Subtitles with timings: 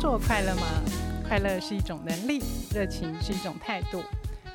[0.00, 0.62] 做快乐吗？
[1.28, 2.42] 快乐是一种能力，
[2.72, 4.02] 热情是一种态度。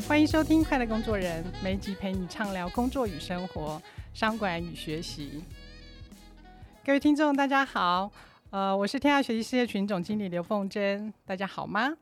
[0.07, 3.79] 欢迎收听《快乐工作人》，每一集陪你畅聊工作与生活、
[4.11, 5.43] 商管与学习。
[6.83, 8.11] 各位听众，大家好，
[8.49, 11.93] 呃，我是天下学习事业群总经理刘凤珍，大家好吗？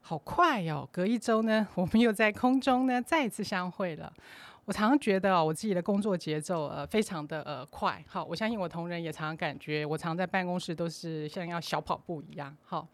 [0.00, 4.10] 好快哟、哦，隔一周呢，我们又在空中呢再一次相会了。
[4.66, 12.86] 我常常觉得，我自己的工作节奏呃非常的呃快，好，我相信我同仁也常常感觉，我常在办公室都是像要小跑步一样，好，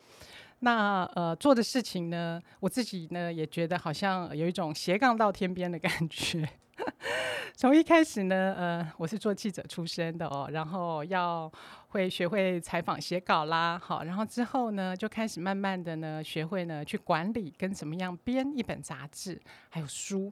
[0.60, 6.48] 那呃做的事情呢，我自己呢也觉得好像有一种斜杠到天边的感觉。
[7.55, 11.51] 从一开始呢，呃，我是做记者出身的哦，然后要
[11.88, 19.40] 会学会采访写稿啦，好，然后之后呢就开始慢慢的呢学会呢去管理跟怎么样编一本杂志，
[19.71, 20.30] 还有书。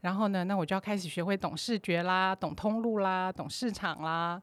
[0.00, 4.40] 然后呢，那我就要开始学会懂视觉啦，懂通路啦，懂市场啦。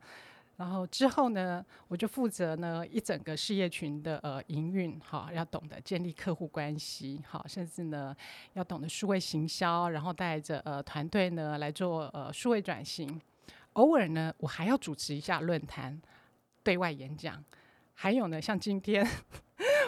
[0.58, 8.16] 然后之后呢，我就负责呢一整个事业群的呃营运，好，要懂得建立客户关系，好，甚至呢
[8.54, 13.20] 要懂得数位行销，然后带着呃团队呢来做呃数位转型。
[13.74, 16.02] 偶尔呢，我还要主持一下论坛、
[16.64, 17.44] 对外演讲，
[17.94, 19.06] 还有呢，像今天。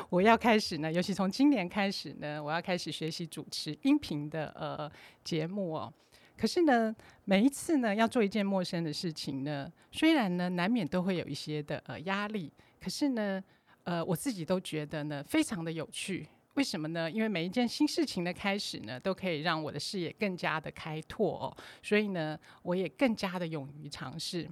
[0.09, 4.89] 我要开始呢，尤其从今年开始呢，我要开始学习主持音频的呃
[5.23, 5.91] 节目哦。
[6.38, 13.44] 可是呢，每一次呢要做一件陌生的事情呢，虽然呢难免都会有一些的呃压力，可是呢，
[13.83, 16.27] 呃我自己都觉得呢非常的有趣。
[16.53, 17.09] 为什么呢？
[17.11, 21.58] 因为每一件新事情的开始呢，都可以让我的视野更加的开拓哦。
[21.83, 24.49] 所以呢，我也更加的勇于尝试。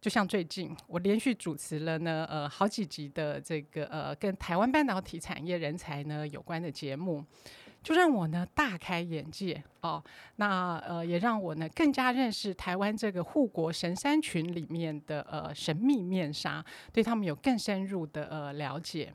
[0.00, 7.22] 就像最近我连续主持了呢，呃，好几集的这个呃，跟台湾半导体产业人才呢有关的节目，
[7.82, 10.02] 就让我呢大开眼界哦。
[10.36, 19.12] 那呃，也让我呢更加认识台湾这个护国神山群里面的呃神秘面纱，对他们有更深入的呃了解。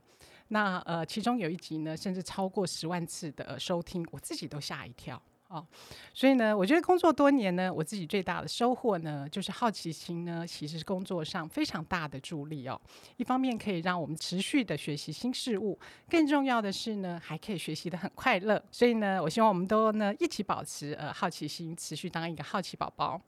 [0.50, 5.20] 那呃，其中有一集呢，甚至超过十万次的、收听，我自己都吓一跳。
[5.48, 5.66] 哦，
[6.14, 12.80] 所以呢，我觉得工作多年呢，我自己最大的收获呢，就是好奇心呢，其实是工作上非常大的助力哦。
[13.18, 15.80] 一方面可以让我们持续的学习新事物，
[16.10, 18.62] 更重要的是呢，还可以学习的很快乐。
[18.72, 23.22] 所以呢，我希望我们都呢一起保持呃好奇心，持续当一个好奇宝宝。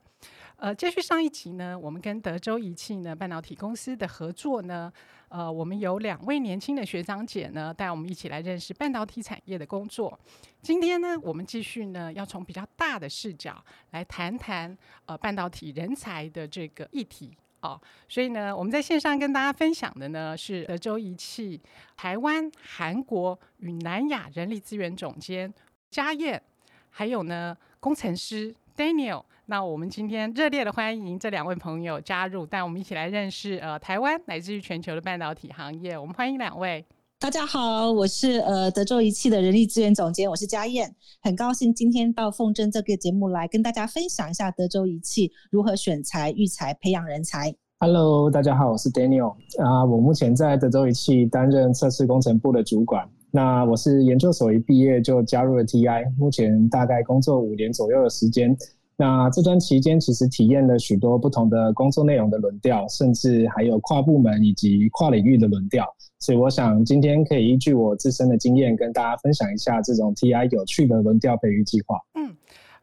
[0.58, 4.92] 呃，接续上一集呢，我们跟德州仪器呢半导体公司的合作呢，
[5.28, 10.18] 呃，我们有两位年轻的学长姐呢，带我们一起来认识半导体产业的工作。
[10.60, 14.76] 今天呢，我们继续呢，要从比较大的视角来谈谈
[15.06, 17.80] 呃半导体人才的这个议题哦。
[18.08, 21.60] 所以呢，我们在线上跟大家分享的呢，是德州仪器
[21.96, 25.54] 台湾、韩国与南亚人力资源总监
[25.88, 26.42] 佳燕，
[26.90, 29.24] 还有呢工程师 Daniel。
[29.46, 35.98] 那我们今天热烈的欢迎这两位朋友加入，带我们一起来认识呃台湾乃至于全球的半导体行业。
[35.98, 36.86] 我们欢迎两位。
[37.18, 47.52] 大家好，我是呃德州仪器的人力资源总监，我是佳燕，很高兴今天到凤珍这个节目来跟大家分享一下德州仪器如何选才、育才、培养人才。
[47.80, 53.10] Hello，大家好，我是 Daniel 啊，我目前在德州仪器担任测试工程部的主管。
[53.30, 58.56] 那我是研究所一毕业就加入了 TI，目前大概工作五年左右的时间。
[58.96, 65.86] 那这段期间，其实体验了许多不同的工作内容的轮调，甚至还有跨部门以及跨领域的轮调。
[66.18, 71.96] 所以，我想今天可以依据我自身的经验，跟大家分享一下这种 TI 有趣的轮调培育计划。
[72.14, 72.34] 嗯。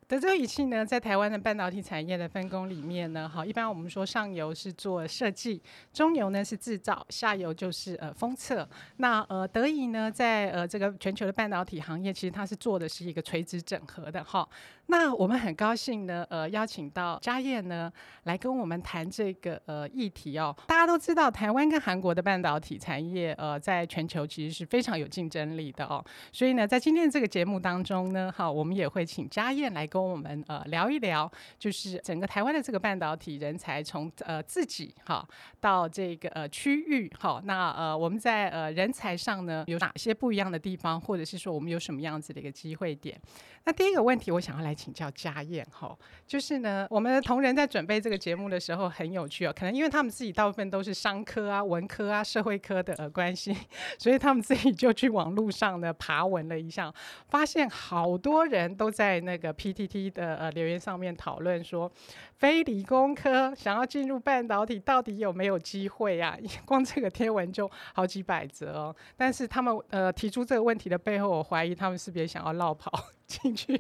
[0.07, 5.59] 德州仪器呢，在台湾的半导体产业的分工里面呢，好，一般我们说上游是做设计，
[5.91, 8.69] 中游呢是制造，下游就是呃封测。
[8.97, 14.47] 那呃德仪呢，在呃这个全球的半导体行业，其实它是做的是一个垂直整合的哈。
[14.88, 17.91] 那我们很高兴呢，呃邀请到佳燕呢
[18.23, 20.55] 来跟我们谈这个呃议题哦。
[20.67, 26.03] 大家都知道，台湾跟韩国的半导体产业呃在全球其实是非常有竞争力的哦。
[26.32, 29.85] 所以呢，在今天这个节目当中呢，好，我们也会请佳燕来。
[29.96, 35.26] 跟我们呃聊一聊，就是整个台湾的这个半导体人才从呃自己哈
[35.61, 43.17] 到这个呃区域哈，那呃我们在呃人才上呢有哪些不一样的地方，或者是说我们有什么样子的一个机会点？
[43.64, 53.55] 那第一个问题，我想要来请教家宴哈，就是呢我们的同仁在准备这个节目的时候很有趣哦，可能因为他们自己大部分都是商科啊、文科啊、社会科的呃关系，
[53.97, 56.93] 所以他们自己就去网络上呢爬文了一下，
[57.29, 59.85] 发现好多人都在那个 PT。
[59.85, 61.91] T 的呃留言上面讨论说，
[62.37, 66.40] 非理工科想要进入半导体，到底有没有机会呀、啊？
[66.66, 68.96] 光这个贴文就好几百则哦。
[69.16, 72.91] 但是他们呃提出这个问题的背后，我怀疑他们是不是想要绕跑
[73.26, 73.73] 进去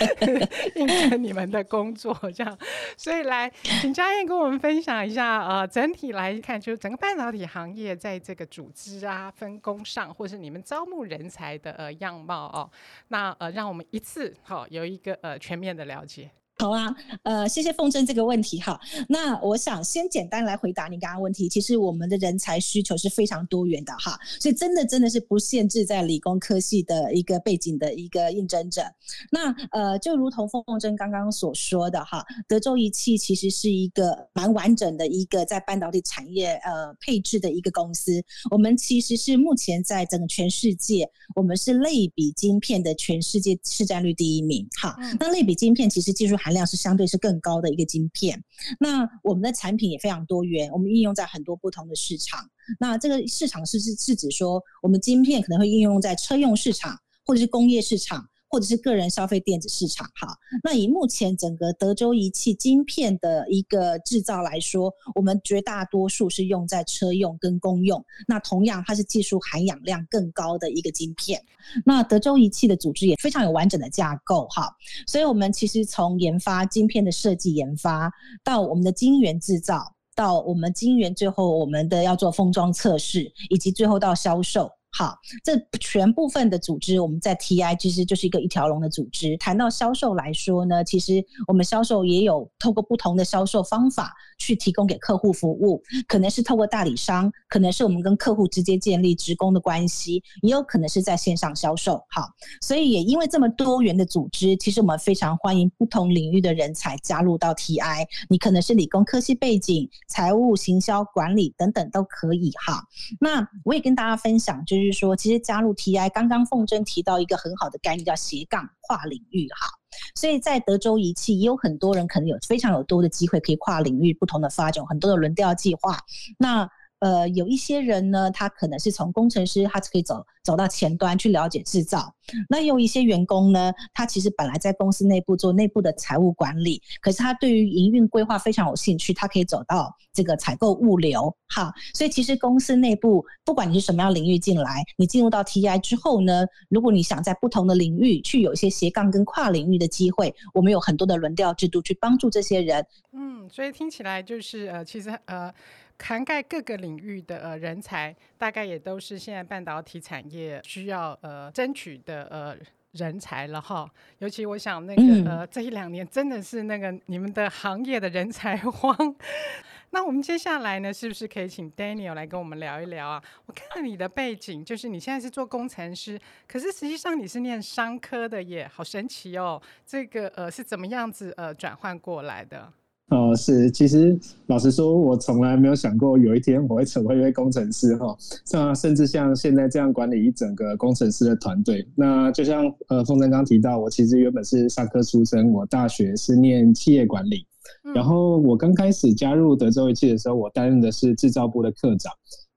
[0.74, 2.58] 应征你们的工作这样？
[2.96, 3.50] 所以来，
[3.80, 12.70] 请佳燕跟我们分享一下呃，整体来看，就是整个半导体行业在这个组织啊、分工上，或是你们招募人才的呃样貌哦。
[13.08, 16.30] 那呃，让我们一次好、哦、有一个呃全面的了解。
[16.58, 16.94] 好啊，
[17.24, 18.78] 呃，谢谢凤珍这个问题哈。
[19.08, 21.48] 那我想先简单来回答你刚刚问题。
[21.48, 28.82] 其实我们的人才需求是非常多元的哈，所以真的真的是不限制在理工科系的一个背景的一个应征者。
[29.30, 38.22] 那呃，就如同凤珍刚刚所说的哈，德州仪器其实是一个蛮完整的一个在半导体产业呃配置的一个公司。
[38.52, 44.64] 我们其实是目前在整个全世界，我们是类比晶片的全世界市占率第一名。
[44.80, 48.42] 好，那类比晶片其实技术含量是相对是更高的一个晶片，
[48.78, 52.48] 那我们的产品也非常多元，我们应用在很多不同的市场。
[52.78, 58.28] 那这个市场是是是指说，我们晶片可能会应用在车用市场，或者是工业市场。
[58.52, 68.04] 或者是个人消费电子市场，哈，那以目前整个德州仪器晶片的一个制造来说，我们绝大多数是用在车用跟公用。
[68.28, 71.42] 那同样，它是技术含氧量更高的一个晶片。
[71.86, 74.68] 那德州仪器的组织也非常有完整的架构，哈，
[75.06, 78.12] 所以我们其实从研发晶片的设计研发，
[78.44, 84.70] 到我们的晶圆制造，到我们晶圆最后我们的要做封装测试，以及最后到销售。
[84.94, 89.36] 好，这全部分的组织，我们在 TI 其实就是一个一条龙的组织。
[89.38, 101.94] 谈到销售来说呢，其实我们销售也有透过不同的销售方法去提供给客户服务，可能是透过代理商，可能是我们跟客户直接建立职工的关系，也有可能是在线上销售。
[102.10, 102.28] 好，
[102.60, 108.06] 所以也因为这么多元的组织，其实我们非常欢迎不同领域的人才加入到 TI。
[108.28, 112.50] 你可能是理工科系背景、财务、行销、管理等等都可以。
[112.66, 112.84] 哈，
[113.18, 114.82] 那我也跟大家分享，就是。
[114.82, 119.81] 就是说，其实加入 TI，刚刚凤珍提到一个很好的概念，叫斜杠跨领域哈。
[120.14, 125.98] 所以在德州仪器，也有很多人可能有非常有多的机会可以跨领域不同的发展，很多的轮调计划。
[126.38, 126.70] 那
[127.02, 132.14] 呃，有一些人呢，他可能是从工程师，他可以走走到前端去了解制造。
[132.48, 141.34] 那有一些员工呢，他其实本来在公司内部做内部的财务管理，可是他对于营运规划非常有兴趣，他可以走到这个采购物流。
[141.48, 152.86] 哈，所以其实公司内部，不管你是什么样领域进来，你进入到 TI 之后呢，如果你想在不同的领域去有一些斜杠跟跨领域的机会，我们有很多的轮调制度去帮助这些人。
[153.10, 155.52] 嗯，所以听起来就是呃，其实呃。
[155.98, 162.56] 涵盖各个领域的呃人才，大概也都是现在半导体产业需要呃争取的呃
[162.92, 163.88] 人才了哈。
[164.18, 168.96] 尤其我想那个、嗯、呃这一两年真的是那个你们的行业的人才荒。
[169.94, 173.22] 那我们接下来呢，是不是可以请 Daniel 来跟我们聊一聊啊？
[173.44, 176.18] 我看了你的背景，就是你现在是做工程师，
[176.48, 179.60] 可是实际上你是念商科的耶，好神奇哦。
[179.84, 182.72] 这个呃是怎么样子呃转换过来的？
[183.08, 188.16] 哦，是，其实老实说，我从来没有想过有一天我会成为一位工程师哈。
[188.52, 191.86] 那甚至像现在这样管理一整个工程师的团队。
[191.94, 197.46] 那就像呃凤珍刚提到，我其实原本是商科出身，我大学是念企业管理。
[197.94, 202.10] 然后我刚开始加入德州仪器的时候，我担任的是制造部的科长。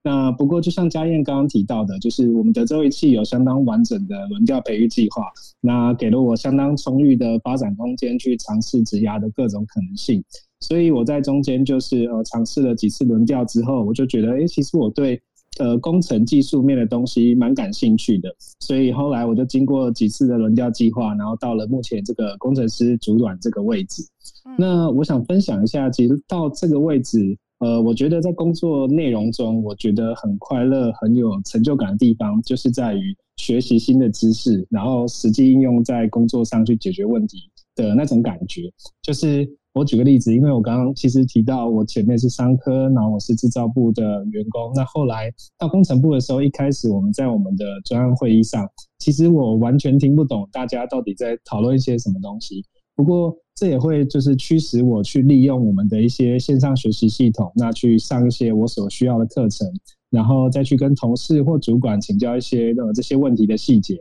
[0.06, 5.24] 那不过，就像嘉燕刚刚提到的，就是我们德州仪器有相当完整的轮调培育计划，
[5.60, 10.22] 那给了我相当充裕的发展空间，去尝试职涯的各种可能性。
[10.60, 15.20] 所以我在中间就是呃尝试了几次轮调之后，我就觉得哎，其实我对
[15.58, 18.32] 呃工程技术面的东西蛮感兴趣的。
[18.60, 24.04] 所以后来我就经过几次的轮调计划，然后到了目前这个工程师主管这个位置。
[24.56, 37.38] 那我想分享一下，其实到这个位置，呃，我觉得在工作内容中，我觉得很快乐、很有成就感的地方，就是在于学习新的知识，然后实际应用在工作上去解决问题
[37.74, 38.62] 的那种感觉，
[39.02, 39.48] 就是。
[39.76, 44.72] 我举个例子，因为我刚刚其实提到我前面是商科，然后我是制造部的员工。
[44.74, 48.66] 那后来到工程部的时候，一开始我们在我们的专案会议上，
[48.98, 52.64] 其实我完全听不懂大家到底在讨论一些什么东西。
[52.94, 59.66] 不过这也会就是驱使我去利用我们的一些线上学习系统，那去上一些我所需要的课程，
[60.10, 63.98] 然后再去跟同事或主管请教一些呃这些问题的细节。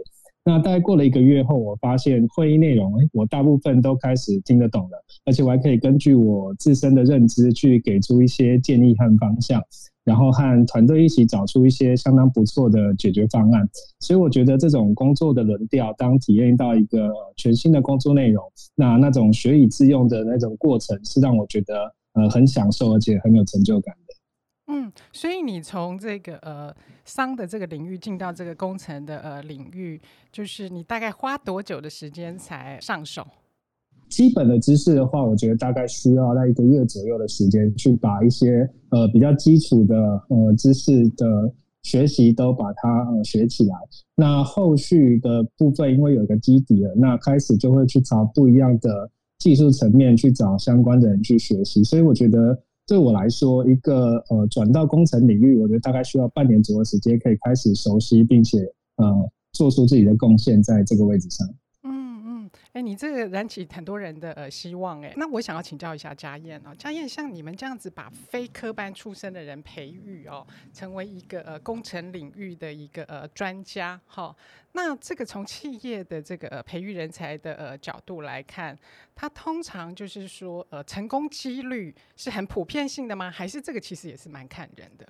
[0.47, 9.59] 那大概过了一个月后，我发现会议内容，我大部分都开始听得懂了，而且我还可以根据我自身的认知去给出一些建议和方向，
[10.03, 13.67] 然后和团队一起找出一些相当不错的解决方案。
[14.01, 18.43] 所以我觉得这种工作的轮调，当体验到一个全新的工作内容，
[18.75, 23.95] 那那种学以致用的那种过程，是让我觉得呃很享受，而且很有成就感。
[25.15, 33.25] 所以你从这个呃商的这个领域进到这个工程的呃领域，就是你大概花多久的时间才上手？
[34.09, 39.95] 基本的知识的话，我觉得大概需要在一个月左右的时间，去把一些呃比较基础的
[40.27, 41.25] 呃知识的
[41.83, 43.75] 学习都把它呃学起来。
[44.15, 51.81] 那后续的部分，因为有一个基底了，那开始就会去找不一样的技术层面去找相关的人去学习。
[51.85, 52.61] 所以我觉得。
[52.87, 58.59] 对我来说，一个呃转到工程领域，我觉得大概需要半年左右时间，可以开始熟悉，并且
[58.97, 61.47] 呃做出自己的贡献，在这个位置上。
[62.75, 74.35] 哎，你这个燃起很多人的呃希望哎，那我想要请教一下佳燕哦，佳燕像你们这样子把非科班出身的人培育哦，成为一个呃工程领域的一个呃专家哈、
[74.73, 78.77] 那这个从企业的这个呃培育人才的呃角度来看，
[79.15, 83.31] 它通常就是说呃成功几率是很普遍性的吗？
[83.31, 85.07] 还是这个其实也是蛮看人的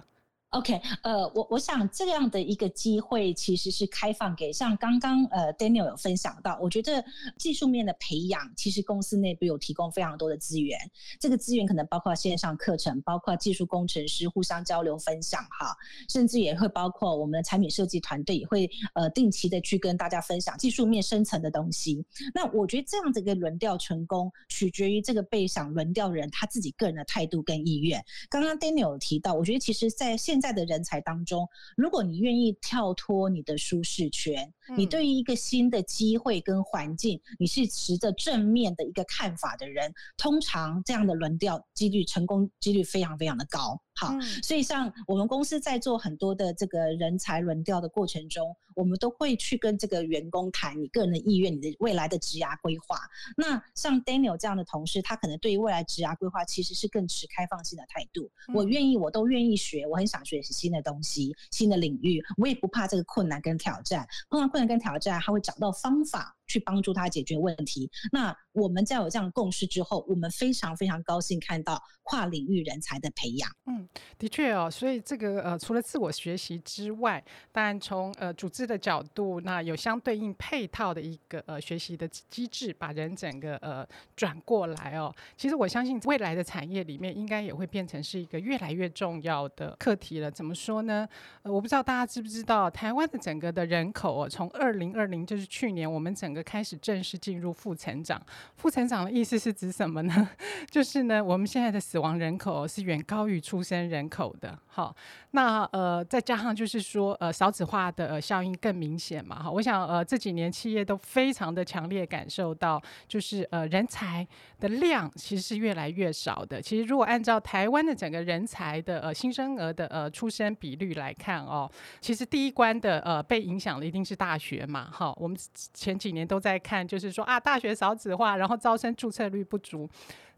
[0.55, 7.03] ？OK，呃，我我想这样的一个机会其实是开放给像刚刚呃 Daniel 有分享到，我觉得
[7.37, 10.79] 技术面的培养，其实公司内部有提供非常多的资源，
[11.19, 15.75] 这个资源可能包括线上课程，包括技术工程师互相交流分享哈，
[16.07, 22.05] 甚至也会包括我们的产品设计团队也会呃定期的去跟大家分享技术面深层的东西。
[22.33, 28.01] 那我觉得这样的一个轮调成功，取决于这个被想轮调人他自己个人的态度跟意愿。
[28.29, 43.79] 刚刚 Daniel 有提到，我觉得其实在现在在的人才当中，如果你愿意跳脱你的舒适圈，你对于一个新的机会跟环境，你是持着正面的一个看法的人，通常这样的轮调几率成功几率非常非常的高。
[43.97, 52.99] 好，所以像我们公司在做很多的这个人才轮调的过程中，我们都会去跟这个员工谈你个人的意愿，你的未来的职涯规划。
[53.37, 58.29] 那像 Daniel 这样的同事，他可能对于未来职涯规划其实是更持开放性的态度。
[58.53, 64.05] 我愿意，我都愿意学，我很想学习新的东西、新的领域，我也不怕这个困难跟挑战。
[64.29, 66.33] 碰到困难跟挑战，他会找到方法。
[66.47, 67.89] 去帮助他解决问题。
[68.11, 73.49] 那我们在有这样共识之后，我们非常非常高兴看到跨领域人才的培养。
[73.65, 73.87] 嗯，
[74.17, 74.69] 的确哦。
[74.71, 83.85] 所以这个呃，除了自我学习之外，当然从呃组织的角度，那有相对应配套的一个呃学习的机制，把人整个呃
[84.15, 85.13] 转过来哦。
[85.35, 90.31] 其实我相信未来的产业里面，应该也会变成是一个越来越重要的课题了。
[90.31, 91.07] 怎么说呢？
[91.41, 98.21] 呃，我不知道大家知不知道，台湾的整个的人口哦，从二零二零就是去年我们整个开始正式进入负成长，
[98.57, 100.29] 负成长的意思是指什么呢？
[100.69, 104.59] 就是呢，我们现在的死亡人口是远高于出生人口的。
[104.67, 104.93] 好，
[105.31, 109.41] 那呃，再加上就是说，呃，少子化的、呃、效应更明显嘛。
[109.41, 114.27] 哈，我想呃，这几年企业都非常的强烈感受到，就是呃，人才
[114.59, 116.61] 的量其实是越来越少的。
[116.61, 124.89] 其实如果按照台湾的整个人才的呃新生儿的呃出生比率来看哦，其实第一关的呃被影响的一定是大学嘛。
[124.91, 125.37] 哈，我们
[125.73, 129.89] 前几年都在看，就是说啊，大学少子化，然后招生注册率不足。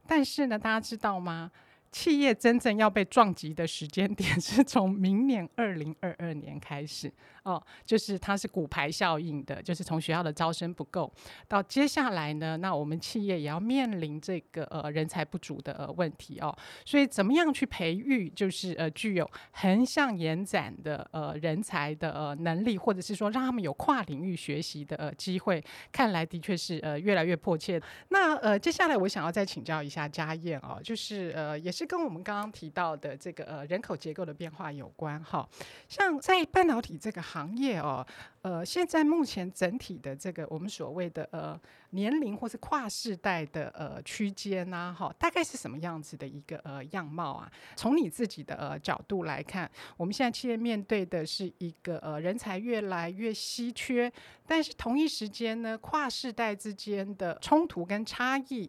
[0.08, 1.52] 但是呢，大家知道吗？
[1.90, 7.12] 企业真正要被撞击的时间点是从明年二零二二年开始
[7.48, 11.12] 哦，就是它是骨牌效应的，就是从学校的招生不够
[11.48, 27.82] 到接下来呢，那我们企业也要面临这个呃人才不足的呃问题哦，所以怎么样去培育就是呃具有横向延展的呃人才的呃能力，或者是说让他们有跨领域学习的呃机会，看来的确是呃越来越迫切。
[28.10, 31.88] 那呃接下来我想要再请教一下佳燕哦，就是呃也是。
[31.88, 35.48] 跟我们刚刚提到的这个呃人口结构的变化有关哈，
[35.88, 38.04] 像在半导体这个行行业哦，
[38.42, 41.60] 呃，现在目前整体的这个我们所谓的呃
[41.92, 47.52] 年龄或是跨世代的呃区间呐哈，大概是什么样子的一个呃样貌啊？
[47.76, 54.12] 从你自己的呃角度来看，我们现在企业面对的是一个呃人才越来越稀缺，
[54.48, 58.68] 但是同一时间呢，跨世代之间的冲突跟差异。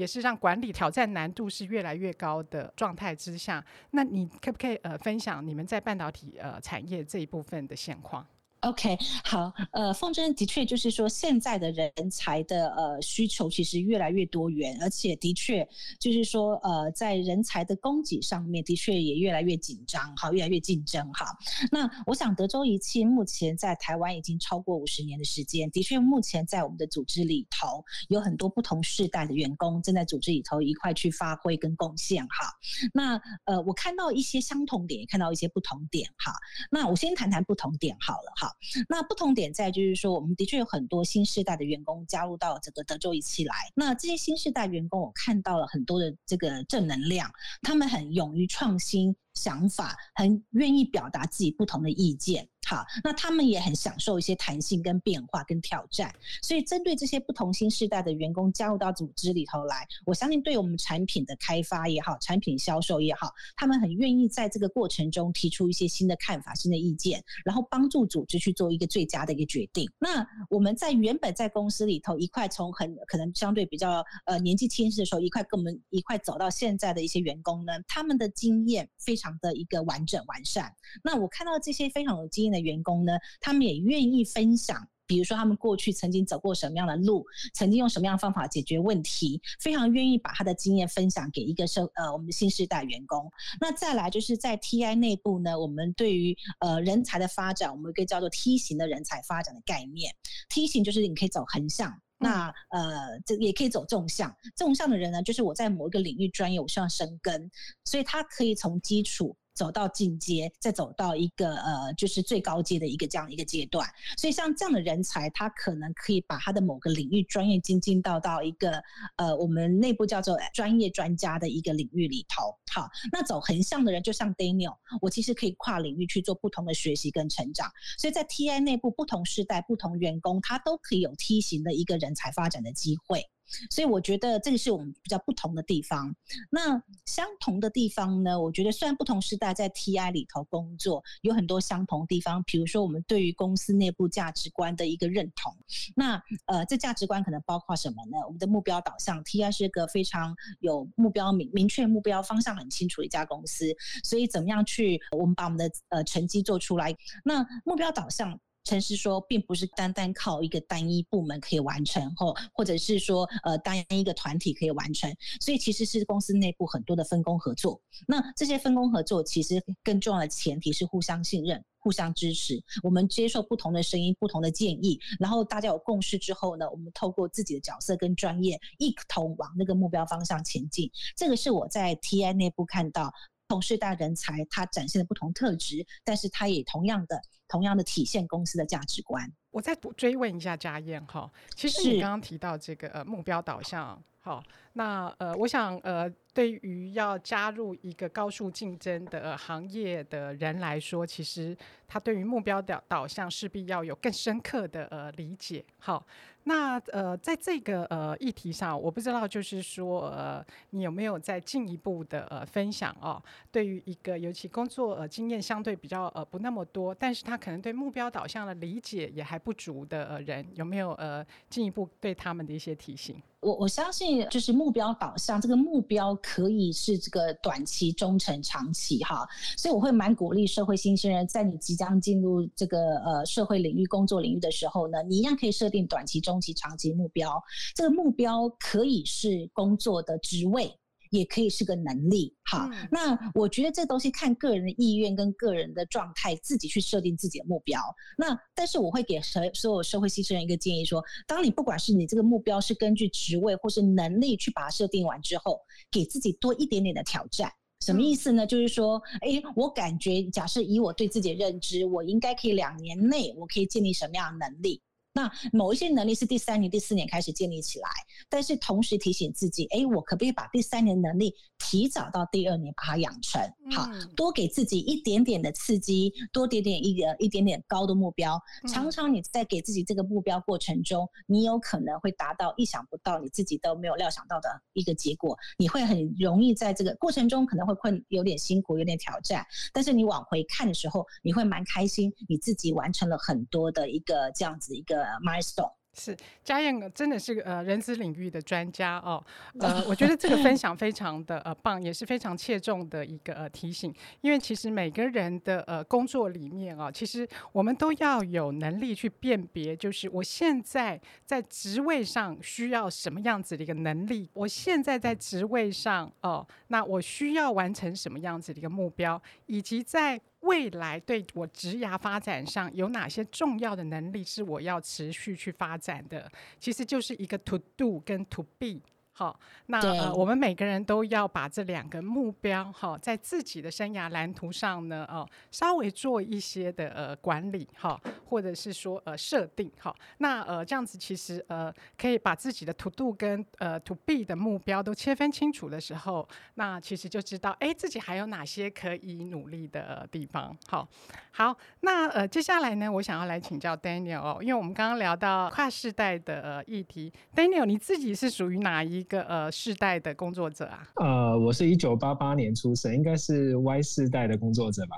[0.00, 8.26] 也是让管理挑战难度是越来越高的状态之下，那你可不可以呃分享你们在半导体呃产业这一部分的现况？
[8.60, 15.66] OK，好，呃，凤珍的确就是说，现在的人才的呃需求其实越来越多元，而且的确
[15.98, 21.24] 就是说，呃，在人才的供给上面的确也越来越紧张，好，越来越竞争，哈。
[21.72, 32.52] 那我想德州仪器目前在台湾已经超过五十年的时间，的确目前在我们的组织里头有很多不同世代的员工正在组织里头一块去发挥跟贡献，哈。
[32.92, 36.34] 那呃，我看到一些相同点，也看到一些不同点，哈。
[36.70, 38.49] 那我先谈谈不同点好了，哈。
[38.88, 43.54] 那不同点在就是说，我们的确有很多新世代的员工加入到这个德州仪器来。
[43.74, 47.30] 那这些新世代员工，我看到了很多的这个正能量，
[47.62, 52.48] 他们很勇于创新想法，很愿意表达自己不同的意见。
[52.70, 69.90] 好，那他们也很享受一些弹性跟变化跟挑战，所以针对这些不同新世代的员工加入到组织里头来，我相信对我们产品的开发也好，产品销售也好，他们很愿意在这个过程中提出一些新的看法、新的意见，然后帮助组织去做一个最佳的一个决定。
[69.98, 80.72] 那我们在原本在公司里头一块从很可能相对比较呃年纪轻轻的时候，一块跟我们一块走到现在的一些员工呢，他们的经验非常的一个完整完善。
[81.02, 82.59] 那我看到这些非常有经验的。
[82.60, 93.28] 员工呢，他们也愿意分享，比如说他们过去曾经走过什么样的路，曾经用什么样的方法解决问题，非常愿意把他的经验分享给一个社呃我们的新时代员工。
[93.60, 100.14] 那再来就是在 TI 内部呢，我们对于呃人才的发展，我们有一个叫做梯形的人才发展的概念。
[100.48, 104.32] 梯形就是你可以走横向，那呃这也可以走纵向。
[104.54, 107.50] 纵向的人呢，就是我在某一个领域专业，我需要深耕，
[107.84, 109.36] 所以他可以从基础。
[109.60, 113.86] 走到进阶，再走到一个呃，就是最高阶的一个这样一个阶段。
[114.16, 118.82] 所以像这样的人才，他可能可以把他的某个领域专业精进到到一个
[119.16, 122.56] 呃，我们内部叫做专业专家的一个领域里头。
[122.72, 127.70] 好，那走横向的人，就像 Daniel，我其实可以跨领域去做不同的学习跟成长。
[127.98, 133.26] 所以在 TI 内部，不同世代、不同员工，他都可以有梯形的一个人才发展的机会。
[133.70, 136.14] 所以我觉得这个是我们比较不同的地方。
[136.50, 138.40] 那相同的地方呢？
[138.40, 145.54] 我觉得虽然不同时代在 TI 里头工作有很多相同地方，比如说我们对于公司内部价值观的一个认同。
[145.94, 148.18] 那呃，这价值观可能包括什么呢？
[148.26, 153.66] 我们的目标导向，TI 是一个非常有目标明明确目标方向很清楚的一家公司。
[154.04, 156.96] 所以怎么样去我们把我们的呃成绩做出来？
[157.24, 158.38] 那目标导向。
[158.64, 165.10] 诚实说，并不是单单靠一个单一部门可以完成，或或者是说，呃，单一一个团体可以完成。
[165.40, 167.80] 所以其实是公司内部很多的分工合作。
[168.06, 172.62] 那这些分工合作，其实更重要的前提是互相信任、互相支持。
[172.82, 180.90] 我们接受不同的声音、不同的建议，然后大家有共识之后呢，我们透过自己的角色跟专业，一同往那个目标方向前进。
[181.16, 183.12] 这个是我在 TI 内部看到。
[183.50, 189.28] 同世代人才，他展现的不同特质，但是他也同样的、同样的体现公司的价值观。
[189.50, 194.40] 我再追问一下家燕哈，其实你刚刚提到这个呃目标导向，好，
[194.72, 196.12] 那呃，我想呃。
[196.32, 201.56] 对于要加入一个高速竞争的行业的人来说，其实
[201.88, 205.64] 他对于目标的导向势必要有更深刻的呃理解。
[205.80, 206.06] 好，
[206.44, 213.20] 那呃在这个呃议题上，我不知道就是说呃你有没有再进一步的呃分享哦？
[213.50, 223.20] 对于一个尤其工作呃经验相对比较呃不那么多，但是他可能对目标导向的理解也还不足的呃人，有没有呃进一步对他们的一些提醒？
[223.40, 226.10] 我我相信就是目标导向这个目标。
[226.22, 237.42] 可以是这个短期、中程、长期哈，所以我会蛮鼓励社会新鲜人，在你即将进入这个呃社会领域、工作领域的时候呢，你一样可以设定短期、中期、长期目标。
[237.74, 240.70] 这个目标可以是工作的职位。
[241.10, 247.80] 也可以是个能力，好，嗯、那我觉得这东西看个人的意愿跟个人的状态，自己去设定自己的目标。
[248.16, 257.50] 那但是我会给所所有社会新鲜人一个建议说，当你不管是你这个目标是根据职位或是能力去把它设定完之后，给自己多一点点的挑战。
[257.84, 258.44] 什么意思呢？
[258.44, 264.82] 嗯、就是说，哎，我感觉假设以我对自己的认知，我应该可以两年内我可以建立什么样的能力？
[265.12, 267.88] 那某一些能力是第三年、第四年开始建立起来，
[268.28, 273.40] 但是同时提醒自己，哎，我可不可以把第三年能力提早到第二年把它养成？
[273.76, 278.40] 好，多给自己一点点的刺激，多点点一个一点点高的目标。
[278.68, 285.36] 常常你在给自己这个目标过程中，你有可能会达到意想不到，你自己都没有料想到的一个结果。
[285.58, 289.44] 你会很容易在这个过程中可能会困，有点辛苦，有点挑战。
[289.72, 295.00] 但是你往回看的时候，你会蛮开心，你自己完成了很多的一个这样子一个。
[295.00, 299.22] 呃，milestone 是佳燕真的是个呃人资领域的专家哦，
[299.58, 326.30] 呃，我觉得这个分享非常的呃棒，也是非常切中的一个呃提醒，因为其实每个人的呃工作里面、哦，其实我们都要有能力去辨别，就是我现在在职位上需要什么样子的一个能力，我现在在职位上哦，那我需要完成什么样子的一个目标，以及在未来对我职涯发展上有哪些重要的能力是我要持续去发展的？
[326.58, 328.80] 其实就是一个 to do 跟 to be。
[329.20, 339.94] 好，那呃，我们每个人都要把这两个目标哈，在自己的生涯蓝图上呢，哦，稍微做一些的呃管理哈，或者是说呃设定哈。
[340.20, 350.56] 那呃这样子其实呃可以把自己的 to do 跟呃 to be 的目标都切分清楚的时候，那其实就知道哎自己还有哪些可以努力的地方。
[350.66, 350.88] 好，
[351.32, 360.86] 好，那呃接下来呢，我想要来请教 Daniel 哦，因为我们刚刚聊到跨世代的呃议题，Daniel 你自己是属于哪一个呃世代的工作者啊？
[360.94, 364.96] 呃，我是一九八八年出生，应该是 Y 世代的工作者吧？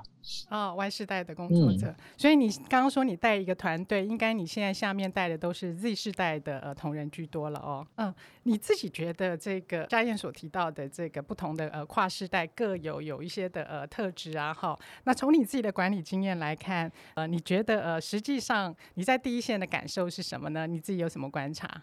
[0.51, 1.88] 哦，Y 世代的工作者。
[1.88, 7.85] 嗯、所以你刚刚说你带一个团队，应该你现在下面带的都是 Z 世代的呃同仁居多了哦。
[7.96, 14.79] 嗯，你自己觉得这个佳燕所提到的这个不同的呃跨世代各有有一些的呃特质啊，哈。
[15.05, 20.66] 那从你自己的管理经验来看，呃，你觉得呃实际上你在第一线的感受是什么呢？
[20.66, 21.83] 你自己有什么观察？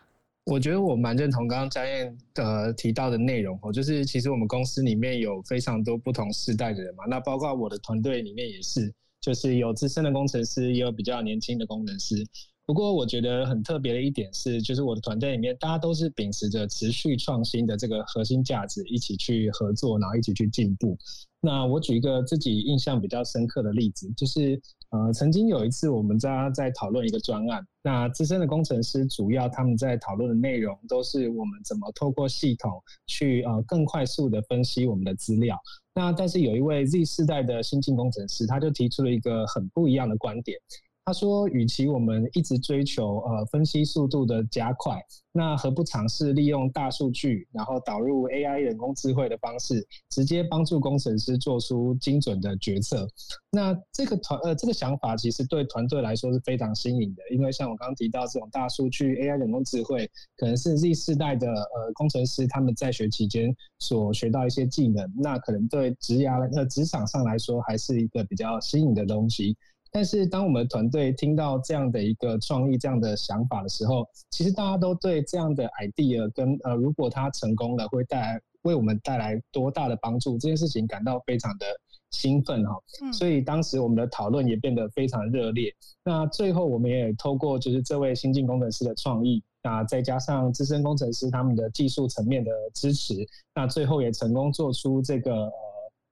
[0.50, 12.16] 我觉得我蛮认同刚刚佳燕的提到的内容哦，就是其实我们公司里面有非常多不同时代的人嘛，那包括我的团队里面也是，就是有资深的工程师，也有比较年轻的工程师。
[12.69, 20.95] 不过我觉得很特别的一点是，就是我的团队里面大家都是秉持着持续创新的这个核心价值，一起去合作，然后一起去进步。
[21.41, 24.62] 那我举一个自己印象比较深刻的例子，就是。
[24.91, 32.71] 呃，曾经有一次我们家在讨论一个专案，那资深的工程师主要他们在讨论的内容都是我们怎么透过系统
[33.05, 35.55] 去呃更快速的分析我们的资料。
[35.93, 40.58] 那但是有一位 Z 世代的新进工程师，他就提出了一个很不一样的观点。
[41.10, 53.08] 他说：“与其我们一直追求呃分析速度的加快，那何不尝试利用大数据，然后导入 AI 人工智慧的方式，直接帮助工程师做出精准的决策？
[53.50, 69.58] 那这个团呃这个想法其实对团队来说是非常新颖的，因为像我刚刚提到这种大数据、AI 人工智慧，可能是 Z 世代的呃工程师他们在学期间所学到一些技能，那可能对职涯呃职场上来说还是一个比较新颖的东西。”
[69.91, 81.65] 但是，当我们团队听到这样的一个创意、这样的想法的时候，其实大家都对这样的 idea 跟呃，如果它成功了，会带来为我们带来多大的帮助，这件事情感到非常的
[82.12, 82.75] 兴奋哈。
[83.12, 85.73] 所以当时我们的讨论也变得非常热烈。
[86.04, 93.15] 那最后，我们也透过就是这位新进工程师的创意，那再加上资深工程师他们的技术层面的支持，
[93.56, 95.52] 那最后也成功做出这个。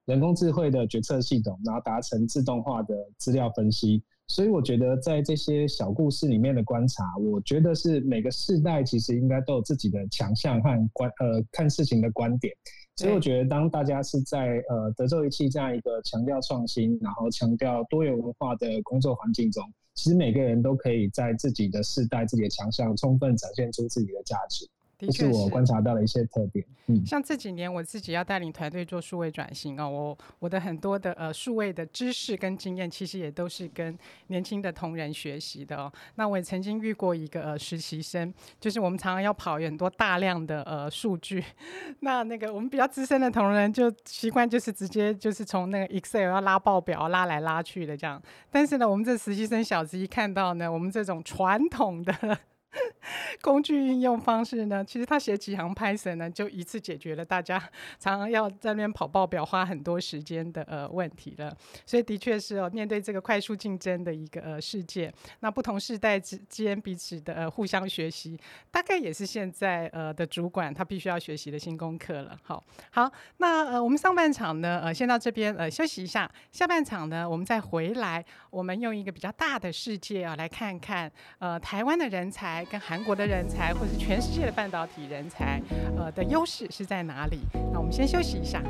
[0.08, 4.02] 人工智慧的决策系统，然后达成自动化的资料分析。
[4.30, 12.54] 所以我觉得在这些小故事里面的观察，我觉得是每个世代其实应该都有自己的强项和观呃看事情的观点。
[12.96, 24.66] 所以我觉得当大家是在呃德州仪器这样一个强调创新，然后强调多元文化的工作环境中，其实每个人都可以在自己的世代、自己的强项充分展现出自己的价值。
[24.98, 26.66] 这是我观察到了一些特点。
[26.88, 35.92] 嗯，像这几年我自己要带领团队做数位转型哦，我我的很多的呃数位的知识跟经验，其实也都是跟年轻的同仁学习的哦。
[36.16, 41.44] 那我也曾经遇过一个呃实习生，就是我们常常要跑很多大量的呃数据，
[42.02, 52.40] 那那个我们比较资深的同仁就习惯就是直接就是从那个 Excel 要拉报表拉来拉去的这样，但是呢，我们这实习生小子一看到呢，我们这种传统的。
[53.42, 57.58] 工具应用方式呢，其实他写几行 Python 呢，就一次解决了大家
[57.98, 61.56] 常常要在那边跑报表、花很多时间的呃问题了。
[61.86, 72.38] 所以的确是哦，面对这个快速竞争的一个呃世界，那不同世代之间彼此的呃互相学习，大概也是现在呃的主管他必须要学习的新功课了。
[72.44, 82.57] 好，好，那呃我们上半场呢呃先到这边呃休息一下，下半场呢我们再回来，我们用一个比较大的世界啊来看看呃台湾的人才。
[82.66, 85.62] 跟韩国的人才，或是全世界的半导体人才，
[85.98, 87.40] 呃的优势是在哪里？
[87.72, 88.62] 那我们先休息一下。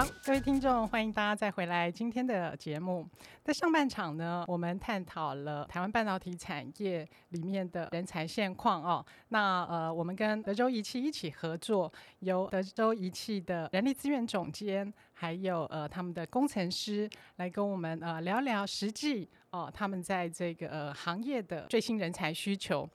[0.00, 3.06] 好，各位听众，欢迎大家再回来今天的节目。
[3.44, 9.04] 在上半场呢，我们探讨了台湾半导体产业里面的人才现况哦。
[9.28, 22.88] 那呃，我们跟德州仪器一起合作，由德州仪器的人力资源总监，还有呃他们的工程师来跟我们呃聊聊实际哦，他们在这个呃行业的最新人才需求。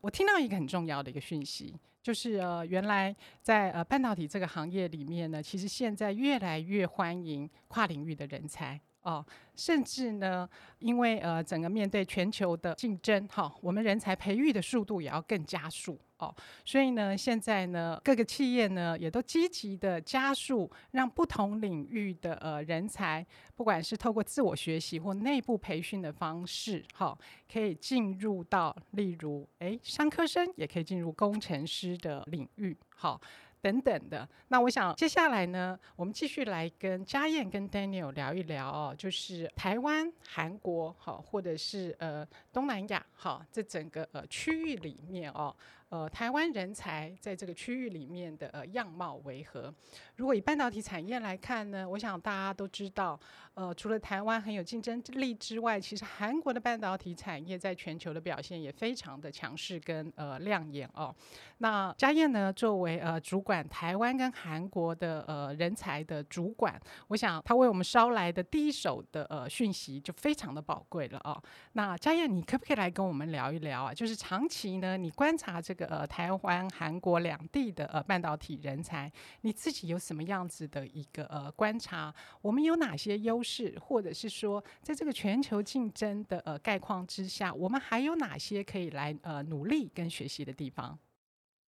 [0.00, 1.74] 我听到一个很重要的一个讯息。
[2.06, 15.98] 就是呃，原来在呃半导体这个行业里面呢，其实现在越来越欢迎跨领域的人才哦，甚至呢，因为呃整个面对全球的竞争，哈、我们人才培育的速度也要更加速。
[16.18, 23.24] 哦，所以呢，现在呢，各个企业呢也都积极的加速，让不同领域的呃人才，
[23.54, 27.16] 不管是透过自我学习或内部培训的方式，哈、
[27.52, 33.20] 可以进入到例如，诶，商科生也可以进入工程师的领域，好、
[33.60, 45.54] 等等的，那我想接下来呢，我们继续来跟佳燕跟 Daniel 聊一聊哦，就是台湾、韩国好，或者是呃东南亚好，这整个呃区域里面哦，
[45.88, 49.72] 呃台湾人才在这个区域里面的呃样貌为何？
[50.16, 53.18] 如果以半导体产业来看呢，我想大家都知道，
[53.54, 61.14] 呃除了台湾很有竞争力之外，其实韩国的半导体产业在全球的表现也非常的强势跟呃亮眼哦。
[61.58, 63.66] 那佳燕呢，作为呃主管。
[63.68, 71.42] 台湾跟韩国的呃人才的主管，我想他为我们捎来的第一手的呃讯息就非常的宝贵了哦。
[71.72, 73.92] 那佳燕，你可不可以来跟我们聊一聊啊？
[73.92, 79.08] 就是长期呢，你观察这个呃台湾、韩国两地的呃半导体人才，
[79.42, 82.12] 你自己有什么样子的一个呃观察？
[82.42, 90.98] 我们有哪些优势，或者是说，在这个全球竞争的呃概况之下，我们还有哪些可以来呃努力跟学习的地方？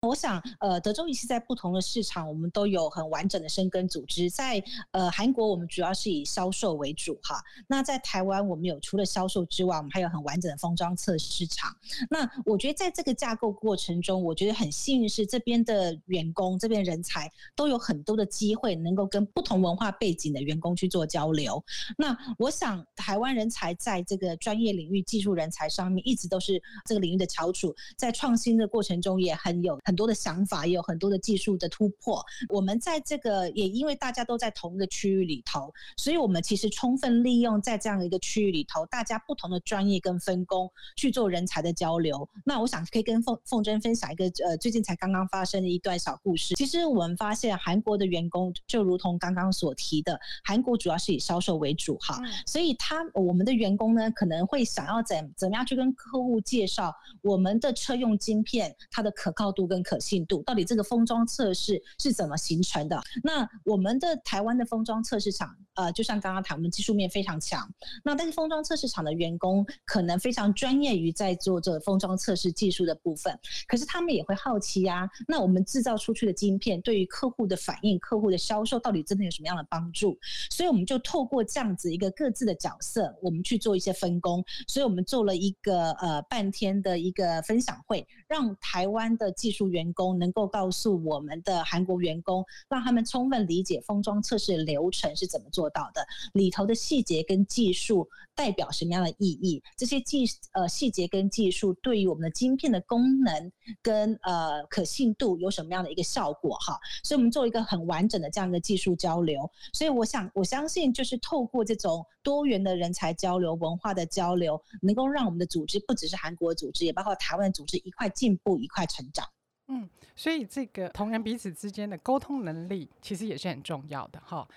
[0.03, 4.29] 我想，呃，德州仪器在不同的市场，我们都有很完整的深耕组织。
[4.29, 4.61] 在
[4.91, 7.41] 呃韩国，我们主要是以销售为主哈。
[7.67, 11.73] 那在台湾，我们有除了销售之外，我们还有很完整的封装测试场。
[12.09, 21.63] 那我觉得在这个架构过程中，我觉得很幸运是这边的员工，这边人才都有很多的机会，能够跟不同文化背景的员工去做交流。
[21.97, 29.92] 那我想，台湾人才在这个专业领域、技术人才上面，一直都是这个领域的翘楚，在创新的过程中也很有很。
[29.93, 32.25] 很多的想法，也有很多的技术的突破。
[32.49, 42.27] 我们在这个也因为大家都在同一个区域里头，所以我们其实充分利用在这样一个区域里头，大家不同的专业跟分工去做人才的交流。
[42.43, 46.55] 那我想可以跟凤凤珍分享一个呃最近才刚刚发生的一段小故事。
[46.55, 62.99] 其实我们发现韩国的员工就如同刚刚所提的，韩国主要是以销售为主哈，所以他我们的员工呢可能会想要怎怎么样去跟客户介绍我们的车用晶片它的可靠度跟可信度到底这个封装测试是怎么形成的？
[63.23, 67.69] 那我们的台湾的封装测试场，呃，就像刚刚谈，我们技术面非常强。
[68.03, 75.09] 那但是封装测试场的员工可能非常专业于在做这个封装测试技术的部分，可是他们也会好奇呀、啊。
[75.27, 80.17] 那我们制造出去的晶片对于客户的反应、客户的销售到底真的有什么样的帮助？
[80.49, 84.43] 所以我们就透过这样子一个各自的角色，我们去做一些分工。
[84.67, 99.61] 所以我们做了一个呃半天的一个分享会，让台湾的技术员工能够告诉我们的韩国员工，让他们充分理解封装测试流程是怎么做到的，里头的细节跟技术代表什么样的意义？
[99.75, 106.55] 这些技呃细节跟技术对于我们的晶片的功能跟呃可信度有什么样的一个效果？
[106.57, 109.49] 哈，所以我们做一个很完整的这样的技术交流。
[109.73, 119.27] 所以我想我相信，就是透过这种多元的人才交流、文化的交流，能够让我们的组织不只是韩国组织，也包括台湾组织一块进步、一块成长。
[119.67, 124.47] 嗯，所以这个同人彼此之间的沟通能力，其实也是很重要的哈。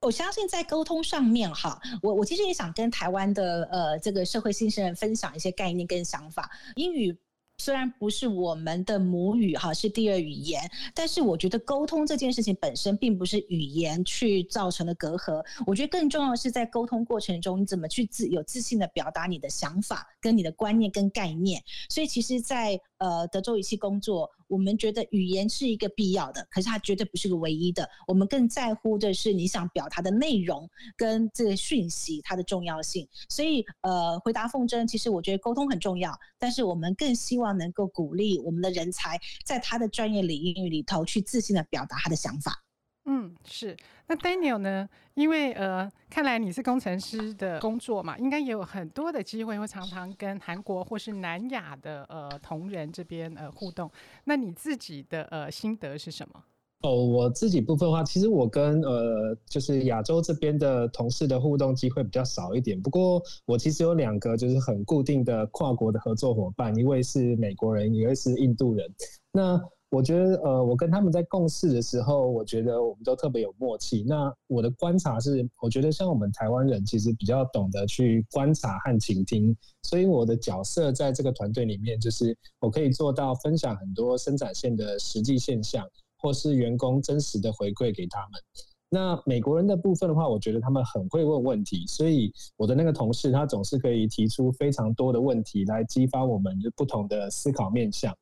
[0.00, 6.50] 我相信在沟通上面哈，我我其实也想跟台湾的呃这个社会新生人分享一些概念跟想法。
[6.76, 7.14] 英语
[7.58, 10.62] 虽然不是我们的母语哈，是第二语言，
[10.94, 15.44] 但是我觉得沟通这件事情本身并不是语言去造成的隔阂。
[15.66, 21.62] 我觉得更重要的是在沟通过程中，你怎么去自有自信的表达你的想法、跟你的观念跟概念。
[21.90, 24.30] 所以其实，在呃德州仪器工作。
[24.50, 27.88] 我们觉得语言是一个必要的，可是它绝对不是个唯一的。
[28.08, 33.08] 我们更在乎的是你想表达的内容跟这个讯息它的重要性。
[33.28, 42.60] 所以，呃，回答凤珍，其实我觉得沟通很重要，但是我们更希望能够鼓励我们的人才在他的专业领域里头去自信的表达他的想法。
[43.04, 43.76] 嗯，是。
[44.10, 44.88] 那 Daniel 呢？
[45.14, 53.88] 因为呃，看来你是工程师的工作嘛，应该也有很多的机会，会常常跟韩国或是南亚的呃同仁这边呃互动。
[54.24, 56.42] 那你自己的呃心得是什么？
[56.82, 62.80] 哦，我自己部分的话，其实我跟呃，就是亚洲这边的同事的互动机会比较少一点。
[62.82, 68.92] 不过我其实有两个就是很固定的跨国的合作伙伴，一位是美国人，一位是印度人。
[69.30, 69.56] 那
[69.90, 74.04] 我觉得呃，我跟他们在共事的时候，我觉得我们都特别有默契。
[74.06, 85.86] 那我的观察是，我觉得像我们台湾人其实比较懂得去观察和倾听，所以我的角色在这个团队里面，就是我可以做到分享很多生产线的实际现象。
[86.22, 88.38] 或是员工真实的回馈给他们。
[88.90, 98.14] 那美国人的部分的话，我觉得他们很会问问题，所以我的那个同事他总是可以提出非常多的问题来激发我们就不同的思考面向。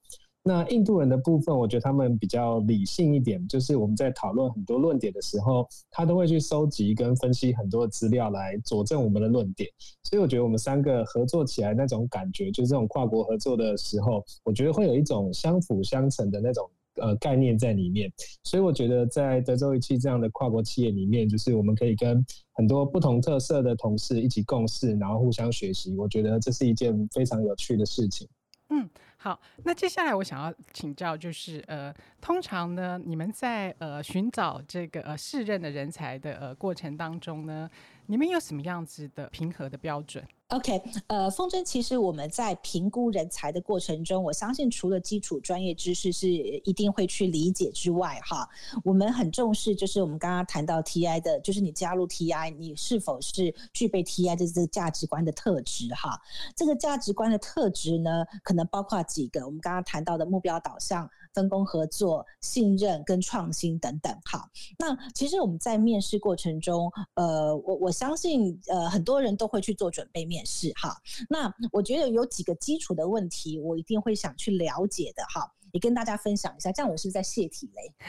[0.49, 9.69] 那印度人的部分，我觉得他们比较理性一点，就是我们在讨论很多论点的时候，他都会去收集跟分析很多资料来佐证我们的论点。
[10.05, 16.67] 所以我觉得我们三个合作起来那种感觉，就是这种跨国合作的时候，我觉得会有一种相辅相成的那种。
[17.01, 18.11] 呃，概念在里面，
[18.43, 22.21] 所以我觉得在德州仪器这样的跨国企业里面，就是我们可以跟
[22.55, 25.95] 很多不同特色的同事一起共事，然后互相学习。
[25.97, 28.27] 我觉得这是一件非常有趣的事情。
[28.71, 37.69] 嗯，好，那接下来我想要请教，就是呃，通常呢，你们在呃寻找这个呃适任的人才的呃过程当中呢，
[38.07, 40.25] 你们有什么样子的平和的标准？
[40.49, 48.49] ？OK，呃，风筝，其实我们在评估人才的过程中，我相信除了基础专业知识是一定会去理解之外，哈，
[48.83, 56.19] 我们很重视就是我们刚刚谈到 TI 的，就是你加入 TI，你是否是具备 TI 的这个价值观的特质，哈，
[56.57, 61.09] 这个价值观的特质呢，可能包括几个，我们刚刚谈到的目标导向。
[61.35, 64.49] 分工合作、信任跟创新等等，好。
[64.79, 70.97] 那其实我们在面试过程中，呃，我我相信，呃，很多人都会去做准备面试，哈。
[71.29, 75.53] 那我觉得有几个基础的问题，我一定会想去了解的，哈。
[75.73, 77.93] 也跟大家分享一下，这样我是不是在泄题嘞？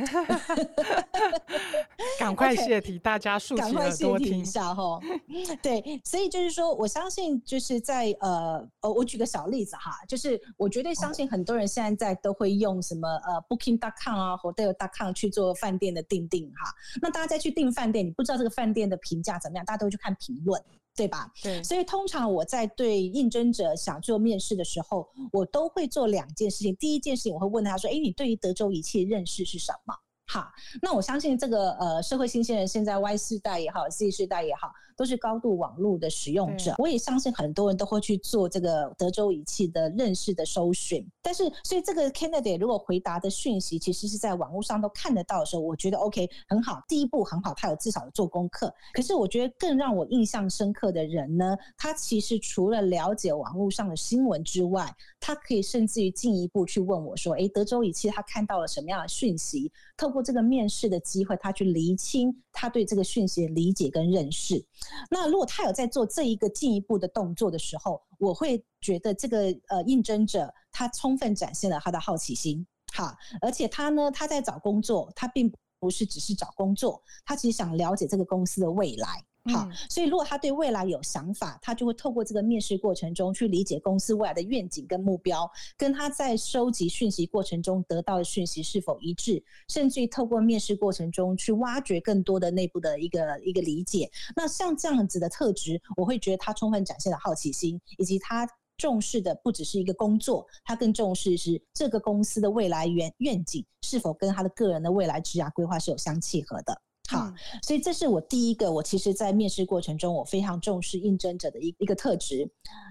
[2.19, 4.99] 赶快泄题，okay, 大家竖起耳朵听一下哈。
[5.61, 16.73] 对，所以就是说我相信，就是在呃呃，我举个小例子哈，就是我绝对相信很多人现在在都会用什么呃 Booking.com 啊或 Hotel.com 去做饭店的订订哈。
[17.01, 20.61] 那大家再去订饭店，你不知道这个饭店的评价怎么样，大家都会去看评论。
[20.99, 21.31] 对吧？
[21.41, 26.75] 对，所以通常我在对应征者想做面试的时候，我都会做两件事情。
[26.75, 29.95] 第一件事情，我会问他说：“哎，你对于德州仪器的认识是什么？”
[30.31, 30.47] 好，
[30.79, 36.75] 那我相信这个呃，社会新鲜人现在 Y 世代也好，Z 世代也好，都是高度网络的使用者。
[36.77, 41.03] 我也相信很多人都会去做这个德州仪器的认识的搜寻。
[41.29, 48.73] 但是，所以这个 candidate 如果回答的讯息其实是在网络上都看得到的时候，我觉得 OK 很好，第一步很好，他有至少做功课。
[48.93, 64.65] 可是，我觉得更让我印象深刻的人呢，他其实除了了解网络上的新闻之外，他可以甚至于进一步去问我说：“诶，德州仪器他看到了什么样的讯息？”透过这个面试的机会，他去厘清他对这个讯息的理解跟认识。
[65.11, 79.21] 那如果他有在做这一个进一步的动作的时候，我会觉得这个呃应征者他充分展现了他的好奇心，好，而且他呢，他在找工作，他并不是只是找工作，他其实想了解这个公司的未来。
[79.51, 94.09] 好，所以如果他对未来有想法，他就会透过这个面试过程中去理解公司未来的愿景跟目标，跟他在收集讯息过程中得到的讯息是否一致，甚至于透过面试过程中去挖掘更多的内部的一个一个理解。
[94.33, 98.47] 那像这样子的特质，我会觉得他充分展现了好奇心，以及他
[98.79, 106.81] 重视的不只是一个工作，他更重视是这个公司的未来愿愿景是否跟他的个人的未来职涯规划是有相契合的。
[107.09, 112.47] 好，所以这是我第一个，我其实在面试过程中，我非常重视应征者的一一个特质。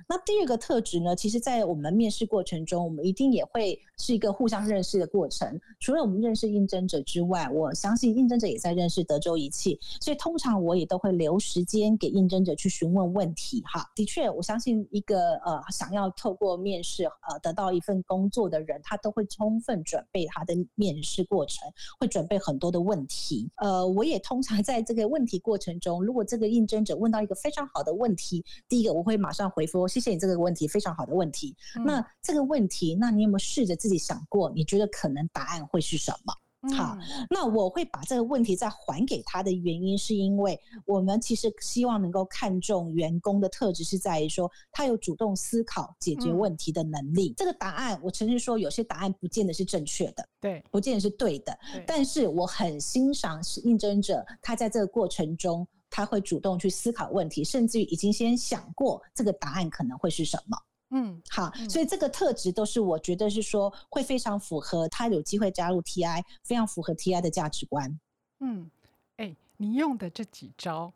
[0.09, 5.49] 那第二个特质呢，其实，在我们面试过程中，我们一定也会是一个互相认识的过程。
[5.79, 13.63] 除了我们认识应征者之外，我相信应征者也在认识德州仪器，所以通常我也都会留时间给应征者去询问问题。
[13.65, 23.49] 哈，的确，我相信一个呃想要透过面试呃得到一份工作的人，他都会充分准备他的面试过程，会准备很多的问题。
[23.59, 24.09] 呃，我。
[24.09, 31.55] 也通常在这个问题过程中，如果这个应征者问到一个非常好的问题，第一个我会马上回复：谢谢你这个问题，非常好的问题。
[31.77, 34.51] 嗯、那这个问题，那你有没有试着自己想过？
[34.55, 36.35] 你觉得可能答案会是什么？
[36.77, 36.99] 好，
[37.31, 47.33] 那我会把这个问题再还给他的原因，是因为我们其实希望能够看重员工的特质，是在于说他有主动思考、解决问题的能力。
[47.37, 51.57] 这个答案，我承认说有些答案不见得是正确的，对，不见得是对的。
[51.87, 60.59] 但是我很欣赏是应征者，他在这个过程中，他会主动去思考问题，甚至于已经先想过这个答案可能会是什么。
[60.91, 68.01] 嗯，好，所以这个特质都是我觉得是说会非常符合他有机会加入 TI，非常符合 TI 的价值观。
[68.41, 68.71] 嗯，
[69.17, 70.91] 哎、欸，你用的这几招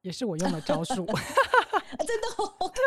[0.00, 2.26] 也是我用的招数， 真的
[2.58, 2.80] OK。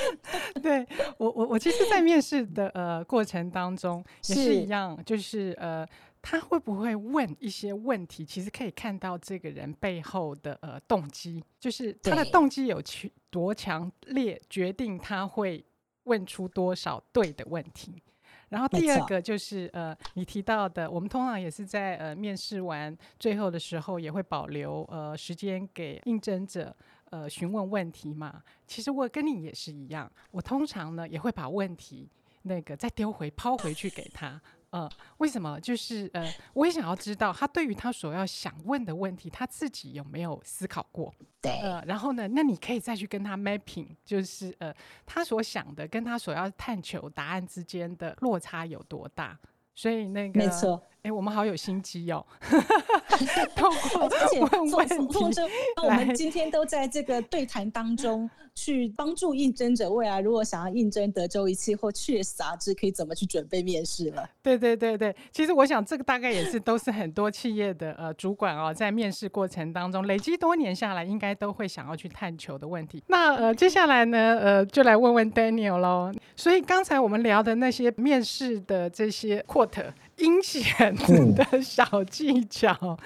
[0.62, 0.86] 对
[1.18, 5.86] 我，我我其实，在面试的呃过程当中也是一样，是就是呃，
[6.22, 15.62] 他会不会问一些问题，其实可以看到这个人背后的呃动机，就是他的动机有去多强烈，决定他会。
[16.08, 18.02] 问出多少对的问题，
[18.48, 26.74] 然后第二个就是呃，你提到的，我们通常也是在呃面试完最后的时候，也会保留呃时间给应征者
[27.10, 28.42] 呃询问问题嘛。
[28.66, 32.10] 其实我跟你也是一样，我通常呢也会把问题
[32.42, 34.40] 那个再丢回抛回去给他。
[34.70, 34.88] 呃，
[35.18, 35.58] 为什么？
[35.60, 41.12] 就是呃，我也想要知道他对于他所要想问的问题，他自己有没有思考过？
[41.40, 41.52] 对。
[41.60, 44.74] 呃，然后呢，那你可以再去跟他 mapping，就是呃，
[45.06, 49.38] 他所想的跟他所要探求答案之间的落差有多大？
[49.74, 50.82] 所以那个，没错。
[51.08, 52.24] 哎，我们好有心机哦！
[53.56, 54.06] 通过
[54.52, 55.40] 问问题，
[55.82, 64.28] 我们今天都在这个对谈当中，去帮助应征者未来如果想要应征德州仪器或 Cheers 杂志，可以怎么去准备面试了。
[64.42, 73.02] 对对对对，其实我想这个大概也是都是很多企业的呃主管哦，在面试过程当中累积多年下来，应该都会想要去探求的问题。
[73.06, 76.12] 那呃，接下来呢，呃，就来问问 Daniel 喽。
[76.36, 79.90] 所以刚才我们聊的那些面试的这些 quote。
[80.18, 80.94] 阴险
[81.34, 82.96] 的小技巧，嗯、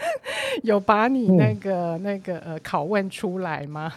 [0.63, 3.93] 有把你那个、嗯、那个呃拷问出来吗？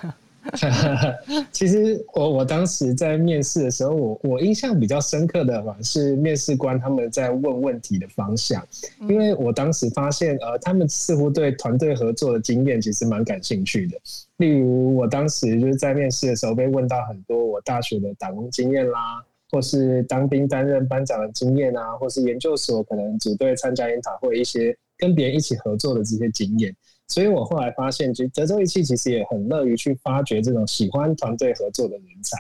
[1.51, 8.63] 其实我我当时在面试的时候，我我印象比较深刻的嘛是面试官他们在问问题的方向，
[9.09, 13.97] 因为我当时发现呃他们似乎对团队合作的经验其实蛮感兴趣的。
[14.38, 19.24] 例如我当时就是在面试的时候被问到很多我大学的打工经验啦。
[19.51, 26.75] 或是当兵担任班长的经验啊，或是研究所可能组队参加研讨会一些跟别人一起合作的这些经验，
[27.07, 32.37] 所以我后来发现，其实德州仪器其实也很乐于去发掘这种喜欢团队合作的人才。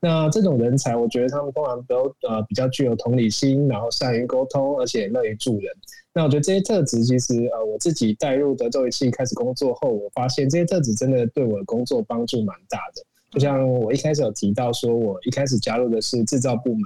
[0.00, 5.72] 那这种人才，我觉得他们通常都呃比较具有同理心，然后善于沟通，而且乐于助人。
[6.12, 13.02] 那我觉得这些特质，其实呃我自己带入德州仪器开始工作后，我发现这些特质真的对我的工作帮助蛮大的。
[13.32, 16.82] 就像我一开始有提到，说我一开始加入的是制造部门，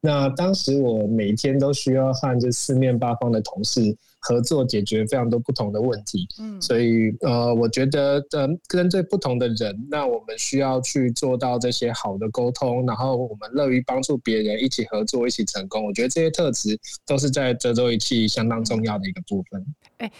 [0.00, 6.28] 那当时我每天都需要和这四面八方的同事合作，解决非常多不同的问题。
[6.38, 15.84] 嗯，所以呃，我觉得呃，针对不同的人，那我们需要去做到这些好的沟通，然后我们乐于帮助别人，一起合作，一起成功。
[15.86, 19.64] 我觉得这些特质都是在德州仪器相当重要的一个部分。
[19.98, 20.12] 欸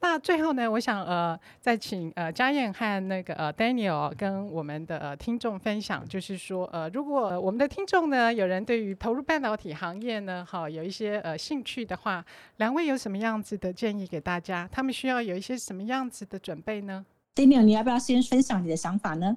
[0.00, 12.24] 那最后呢，我想呃，再请呃嘉燕和那个呃 Daniel 跟我们的呃听众分享，就是说呃，如果我们的听众呢，有人对于投入半导体行业呢，好有一些呃兴趣的话，
[12.58, 14.68] 两位有什么样子的建议给大家？
[14.70, 19.36] 他们需要有一些什么样子的准备呢？Daniel，你要不要先分享你的想法呢？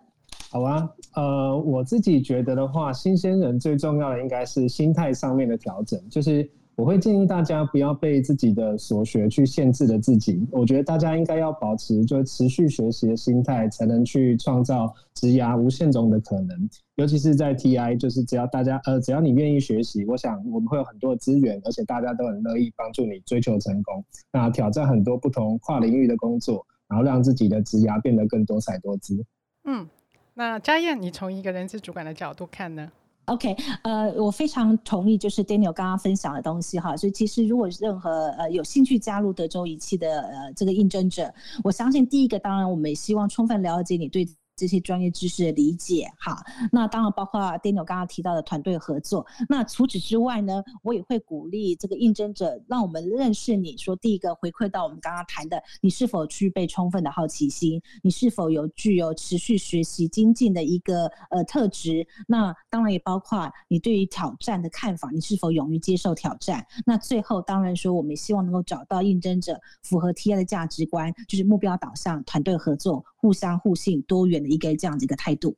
[0.51, 6.47] 好啊，呃，我自己觉得的话，新鲜人最重要的应该是心态上面的调整，就是。
[6.76, 10.46] 我会建议大家不要被自己的所学去限制了自己。
[10.52, 16.70] 我觉得大家应该要保持就持续学习的心态，才能去创造职涯无限种的可能。
[16.96, 24.04] 尤其是在 TI，就是只要大家呃，只要你愿意学习，我想我们会有很多的资源，而且大家都很乐意帮助你追求成功。
[24.32, 29.24] 那挑战很多不同跨领域的工作，然后让自己的职涯变得更多彩多姿。
[29.66, 29.88] 嗯，
[30.34, 32.92] 那佳燕，你从一个人资主管的角度看呢
[33.26, 36.98] ？OK，呃，我非常同意，就是 Daniel 刚刚分享的东西哈。
[36.98, 44.28] 所以其实如果任何呃有兴趣加入德州仪器的呃这个应征者，我相信第一个当然我们也希望充分了解你对。
[44.62, 46.38] 这些专业知识的理解，好，
[46.72, 49.26] 那当然包括 Daniel 刚刚提到的团队合作。
[49.49, 53.76] 那除此之外呢，我也会鼓励这个应征者，让我们认识你。
[53.76, 57.82] 说第一个回馈到我们刚刚谈的，你是否具备充分的好奇心？
[58.03, 62.05] 你是否有具有持续学习精进的一个呃特质？
[62.28, 66.64] 那当然也包括你对于挑战的看法，你是否勇于接受挑战？
[66.86, 74.52] 那最后当然说，我们也希望能够找到应征者符合 TI 的价值观，就是目标导向、团队合作、互相互信、多元的。
[74.52, 75.56] 一个这样子一个态度，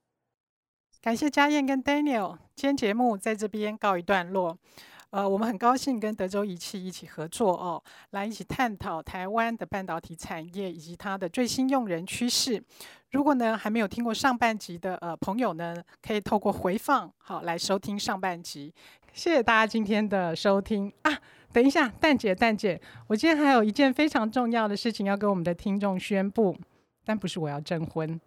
[1.01, 4.55] 感谢佳燕跟 Daniel，今天节目在这边告一段落。
[5.09, 12.63] 呃，我们很高兴跟德州仪器一起合作哦，来一起探讨台湾的半导体产业以及它的最新用人趋势。
[13.11, 18.71] 如果呢还没有听过上半集的呃朋友呢，可以透过回放好来收听上半集。
[19.11, 21.11] 谢谢大家今天的收听啊！
[21.51, 26.55] 等一下，蛋姐蛋姐，我今天还有一件非常重要的事情要跟我们的听众宣布，
[27.05, 28.19] 但不是我要征婚。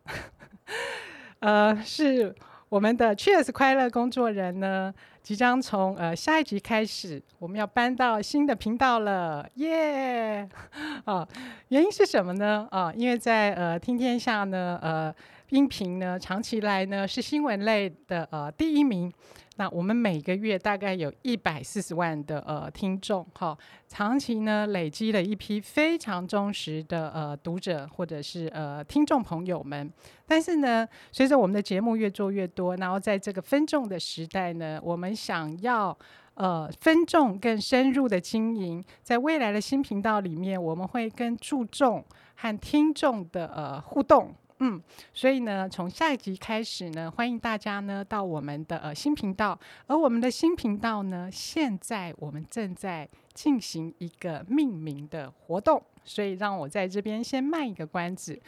[1.41, 2.35] 呃，是
[2.69, 10.49] 我们的 Cheers 快乐工作人呢，即将从呃下一集开始，我们要搬到新的频道了，耶！
[11.05, 11.27] 啊，
[11.69, 12.67] 原因是什么呢？
[12.71, 15.15] 啊，因为在呃听天下呢，呃
[15.51, 19.13] 音频呢，长期来呢是新闻类的呃第一名。
[19.59, 29.91] 那我们每个月大概有一百四十万的呃听众，哈，长期呢累积了一批非常忠实的呃读者或者是呃听众朋友们。
[30.27, 35.97] 但是呢，随着我们的节目越做越多，然后在这个分众的时代呢，我们想要
[36.35, 44.35] 呃分众更深入的经营，在未来的新频道里面，我们会更注重和听众的呃互动。
[44.59, 44.83] 嗯，
[45.13, 58.41] 所以呢，从下一集开始呢，欢迎大家呢到我们的呃新频道，而我们的新频道呢，现在我们正在进行一个命名的活动，所以让我在这边先卖一个关子。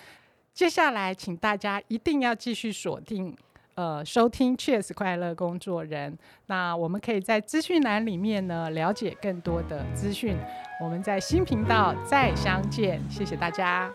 [0.54, 3.36] 接下来，请大家一定要继续锁定
[3.74, 10.36] 呃收听 chs 快乐工作人，那我们可以在资讯栏里面呢了解更多的资讯。
[10.80, 13.92] 我们在新频道再相见，谢谢大家。